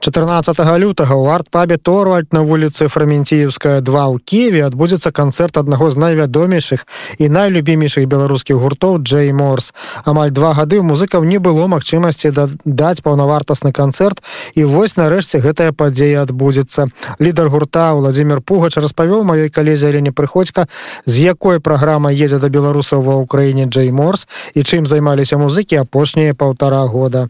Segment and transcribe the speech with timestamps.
[0.00, 6.00] 14 лютага ў арт-пабе торвальд на вуліцы фраменціевская 2 ў кеве адбудзецца канцэрт аднаго з
[6.00, 6.88] найвядомейшых
[7.20, 9.76] і найлюбімейшых беларускіх гуртоў Джей морс
[10.08, 12.32] амаль два гады у музыкаў не было магчымасці
[12.64, 14.24] даць паўнавартасны канцэрт
[14.56, 16.88] і вось нарэшце гэтая падзея адбудзецца.
[17.20, 20.64] Лідар гурта владимир пугач распавёў маёй калезе алене прыходька
[21.04, 26.32] з якой праграма едзе да беларусаў ва ўкраіне Джей морс і чым займаліся музыкі апошнія
[26.32, 27.28] паўтара года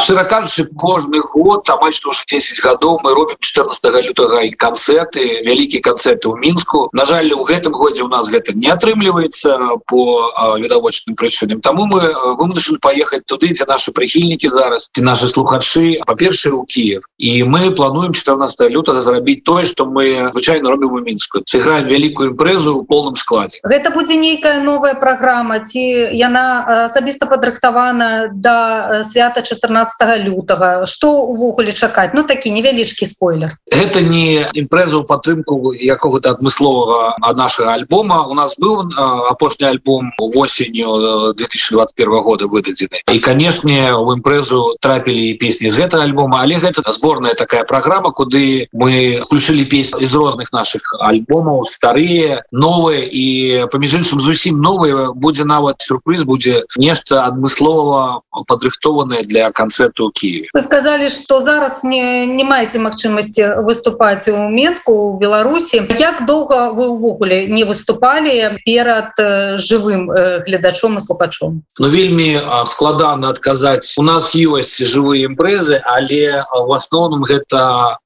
[0.00, 5.44] шчыра кажучы кожны год амаль што уже 10 гадоў мы робім 14 лютага і канцэрты
[5.44, 6.88] вялікія канцэрты ў мінску.
[6.92, 11.60] На жаль у гэтым годзе у нас гэта не атрымліваецца по відавочным прычынам.
[11.60, 17.04] Таму мы вымушаны паехаць туды дзе наши прыхільнікі зараз ці наши слухачы па-першае у Киев
[17.18, 21.42] і мы плануем 14 лютага зрабіць тое что мы звычайно робім у мінску.
[21.44, 23.60] Сыграем вялікую імпрэзу у полным складзе.
[23.64, 25.80] Гэта будзе нейкая новая праграма ці
[26.16, 32.10] яна асабіста падрыхтавана до свята 14 15 лютага что увогуле чакаць?
[32.14, 33.56] Ну такі невялічкі спойлер.
[33.70, 38.26] Это не імпрэза ў падтрымку якога-то адмысловага ад нашага альбома.
[38.26, 38.90] У нас быў
[39.30, 43.02] апошні альбом восенню 2021 года выдадзены.
[43.10, 48.68] І канешне у імпрэзу трапілі песні з гэтага альбома але гэта зборная такая праграма куды
[48.72, 55.44] мы включылі песні з розных наших альбомаў старые новые і паміж іншым зусім новые будзе
[55.44, 60.48] нават сюрприз будзе нешта адмыслового падрыхтованное для конца канцэрту Киеве.
[60.52, 65.82] Вы сказали что зараз не не маеце магчымасці выступаць у Мску у Беларусі.
[65.98, 69.16] Як доўга вы увогуле не выступалі перад
[69.56, 70.10] жывым
[70.44, 71.62] гледачом і слухачом?
[71.78, 73.94] Ну вельмі складана адказаць.
[73.98, 77.96] У нас ёсць жывыя імпрэзы але в асноўным гэта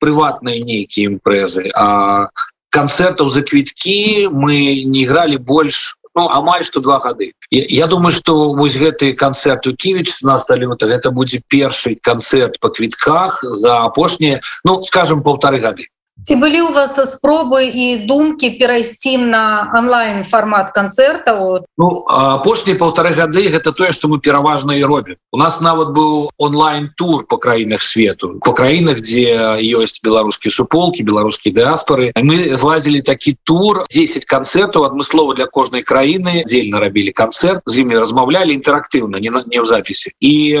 [0.00, 1.70] прыватныя нейкія імпрэзы.
[1.74, 2.28] А
[2.70, 8.12] канцэртаў за квіткі мы не ігралі больш ну, амаль что два гады я, я думаю
[8.12, 13.84] что вось гэты канцэрт у ківіч на сталюта гэта будзе першы канцэрт по квітках за
[13.84, 15.86] апошнія ну скажем полторы гады
[16.24, 21.66] ці былі у вас спробы і думкі перайсці на онлайн формат канцэртаў?
[21.78, 25.16] Ну, апошнія полторы гады гэта тое что мы пераважна і робім.
[25.32, 31.02] У нас нават быў онлайн тур по краінах свету по краінах дзе ёсць беларускія суполки
[31.02, 37.62] беларускія дыаспоры мы злазілі такі тур 10 канцэртаў адмыслова для кожнай краіны дзельна рабілі канцэрт
[37.66, 40.12] з імі размаўлялі інтэрактыўна не на не ў запісе.
[40.20, 40.58] І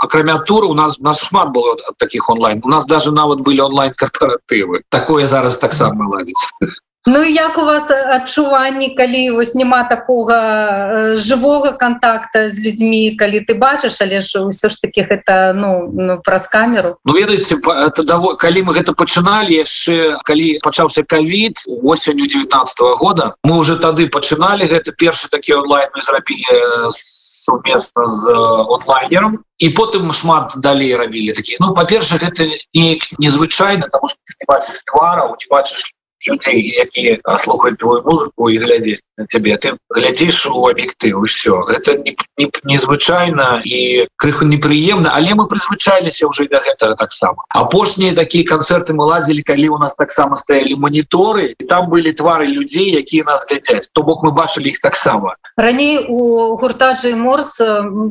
[0.00, 2.60] акрамя тура у нас нас шмат было таких онлайн.
[2.64, 7.90] У нас даже нават былі онлайн корпоратывы такое зараз таксама ладзіць Ну як у вас
[7.90, 14.68] адчуванні калі вось няма такога жывога контакта з людзьмі калі ты бачыш але ж ўсё
[14.68, 17.00] ж таки гэта ну, ну праз камеру?
[17.04, 22.96] Ну ведаеце это даво калі мы гэта пачыналі яшчэ калі пачаўся кавід осенню 19 -го
[22.96, 26.44] года мы уже тады пачыналі гэта першы такі онлайн мы зрабілі
[27.40, 28.34] суместно з
[28.76, 29.38] онлайнером.
[29.60, 34.80] І потым шмат далей рабілі такі ну па-перша гэта неяк незвычайна тому что не бачыш
[34.88, 35.92] твараў не бачыш
[36.26, 42.00] людзей якія слухаць твою музыку і глядзець на цябе ты глядзіш у аб'ектыў все это
[42.64, 49.04] незвычайна і крыху непрыемна але мы прызвычаліся ўжо да гэтага таксама апошнія такія канцэрты мы
[49.08, 53.88] ладзілі калі у нас таксама стаялі моніторы і там былі твары людзей якія нас глядзяць
[53.92, 57.60] то бок мы бачылі іх таксама раней у гуртаджы морс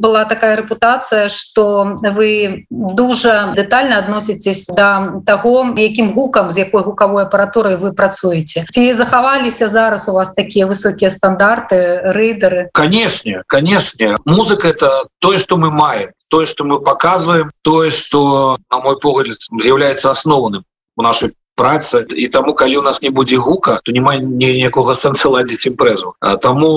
[0.01, 7.23] была такая рэпутацыя что вы дужа детально адносіцесь да таго якім гукам з якой гукавой
[7.23, 8.63] апаратурай вы працуеце?
[8.71, 14.15] Ці захаваліся зараз у вас такія высокія стандарты рейдеры конечно конечно.
[14.25, 19.37] Музыка это тое что мы маем тое что мы показываем тое что на мой погляд
[19.51, 20.63] з'яўляется асноўным
[20.95, 25.27] у нашей праца і таму калі у нас не будзе гука то няма ніякога сэнса
[25.33, 26.71] ладзіць імпрэзу таму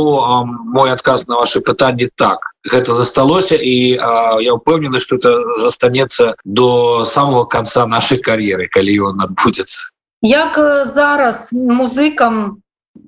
[0.74, 2.50] мой адказ на ваши пытанні так.
[2.66, 8.98] Гэта засталося і а, я ўпэўнены что это застанецца до самого конца нашай кар'еры калі
[9.12, 9.91] ён адбудзецца
[10.22, 12.62] як зараз музыкам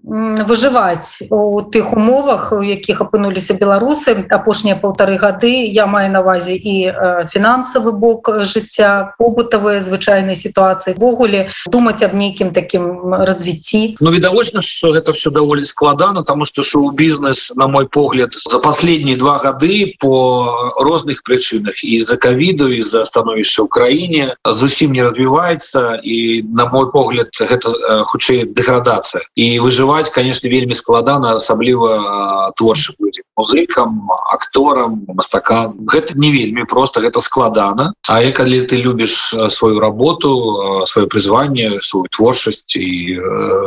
[0.05, 4.29] выжываць у тых умовах у якіх апынуліся беларусы.
[4.29, 6.93] Апошнія полторы гады я маю навазе і
[7.33, 10.95] фінансавы бок жыцця побытавыя звычайнай сітуацыі.
[11.01, 13.97] Ввогуле думаць аб нейкім такім развіцці.
[14.01, 19.17] Ну відавочна что гэта все даволі складана тому что шоу-бізнес на мой погляд за последние
[19.17, 20.53] два гады по
[20.85, 26.93] розных прычынах і за ковіду из-за становішча ў краіне зусім не развіваецца і на мой
[26.93, 29.25] погляд гэта хутчэй дэградацыя.
[29.35, 35.87] І выжываць спяваць конечно вельмі складана асабліва творчым людзям музыкам акторам мастакам.
[35.87, 41.79] Гэта не вельмі просто гэта складана А я калі ты любіш сваю работу сваё прызванне
[41.81, 43.19] сваю творчасць і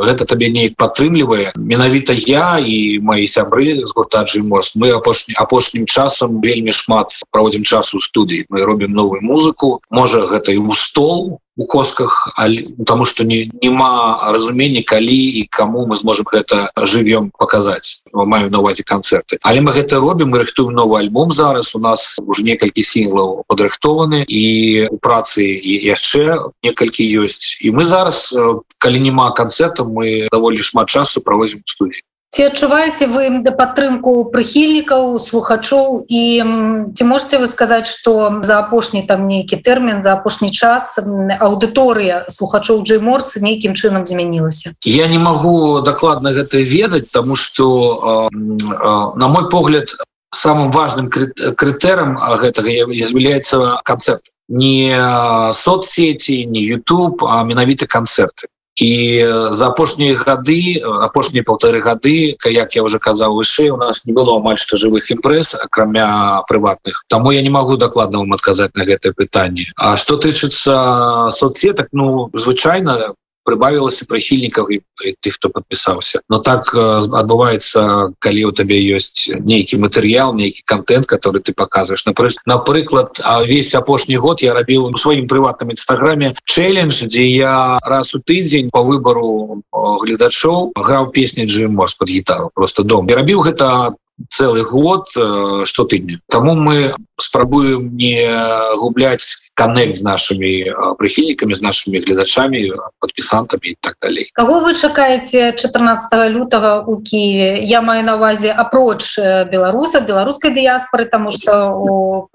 [0.04, 5.86] гэта табе неяк падтрымлівае менавіта я і мои сябры з гуртаджы мост мы апошні апошнім
[5.86, 9.80] часам вельмі шмат праводзім часу студыі мы робім новую музыку.
[9.90, 12.32] Можа гэта і ў стол у косках
[12.78, 18.58] потому что не няма разумення калі і кому мы зможем гэта живвем показать маю на
[18.58, 22.82] увазе концерты але мы гэта робім мы рыхтуем новый альбом зараз у нас уже некалькі
[22.82, 27.58] сінглаў падрыхтованы і у працы і яшчэ некалькі ёсць.
[27.60, 28.30] І мы зараз
[28.78, 35.16] калі няма канцэрту мы даволі шмат часу правозім студии ці адчуваеце вы да падтрымку прыхільнікаў
[35.18, 36.04] слухачоў?
[36.08, 36.22] І
[36.94, 42.84] ці можете вы сказаць что за апошні там нейкі тэрмін за апошні час аўдыторыя слухачоў
[42.84, 44.76] джей морс нейкім чынам змянілася?
[44.84, 49.96] Я не могу дакладна гэта ведаць тому что на мой погляд
[50.34, 54.28] самым важным крытэрам гэтага з'яўляецца канцэрт.
[54.48, 54.96] Не
[55.52, 62.82] соцсети не YouTube а менавіта канцэрты і за апошнія гады апошнія полторы гады як я
[62.82, 67.04] уже казаў вышэй у нас не было амаль што жывых імпрэс акрамя прыватных.
[67.08, 69.66] Таму я не могу дакладна вам адказаць на гэтае пытанне.
[69.76, 73.14] А что тычыцца соцсетак ну звычайна
[73.48, 74.80] прыбавілася прыхільнікаў і
[75.24, 81.40] тых хто подпісаўся но так адбываецца калі у табе ёсць нейкі матэрыял нейкі контент который
[81.40, 82.04] ты показываешь.
[82.04, 88.14] Напрыклад напрыклад весь апошні год я рабіў у сваім прыватным нстаграме челлендж дзе я раз
[88.14, 93.06] у тыдзень по выбору гледачоў граў песні джим морс под гітару просто дом.
[93.08, 93.94] Я рабіў гэта
[94.30, 98.26] целый год что тыдню Таму мы спрабуем не
[98.76, 100.64] губляць коннект з нашими
[100.98, 102.70] прыхільнікамі з нашими гледачами
[103.00, 107.64] подпісантами и так далей кого вы чакаеце 14 лютого у Киеве?
[107.64, 109.18] Я маю на увазе апроч
[109.50, 112.28] беларуса беларускай дыяспоры тому что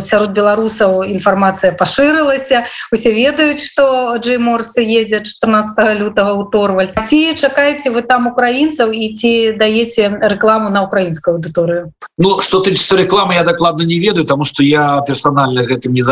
[0.00, 7.34] сярод беларусаў інфармацыя пашырылася усе ведаюць что Джей морсы едзе 14 лютого у торваль ці
[7.34, 13.34] чакаеце вы там украінцаў і ці даеце рекламу на украінскую аудыторыю Ну что ты рекламы
[13.34, 16.02] я дакладна не ведаю тому что я персонально гэтым не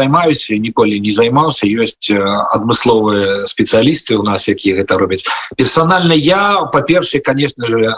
[0.52, 5.24] займаюся ніколі не займаўся ёсць адмысловыя спецыялісты у нас якія гэта робяць
[5.56, 7.94] персонально я по-першае конечно же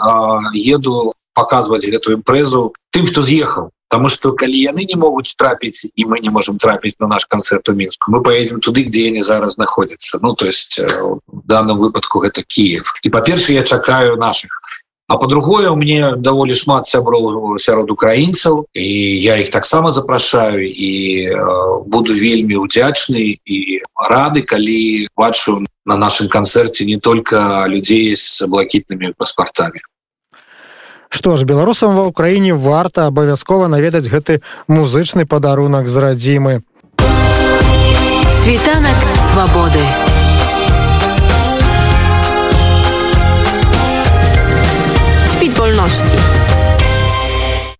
[0.53, 6.05] еду показывать гэтую імпрэзу тым хто з'ехаў Потому что калі яны не могуць трапіць і
[6.09, 9.57] мы не можем трапіць на наш канцэрт у мінску мы поедем туды где они зараз
[9.57, 10.17] находятся.
[10.21, 12.91] Ну то есть в данном выпадку гэта Киев.
[13.03, 14.64] І по-перша я чакаю наших
[15.07, 18.85] А по-другое у мне даволі шмат сяброў сярод украінцаў і
[19.21, 21.37] я іх таксама запрашаю і э,
[21.85, 23.57] буду вельмі удзячны і
[24.09, 29.85] рады калі бачу на нашым канцэрце не только людзей з блакітнымі паспартамі.
[31.13, 36.53] Што ж беларусам ва ўкраіне варта абавязкова наведаць гэты музычны падарунак з радзімы.
[38.41, 38.97] Світанак
[39.29, 40.04] свабоды
[45.85, 46.24] wolności.